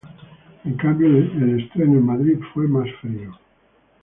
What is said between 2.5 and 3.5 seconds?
fue más frío.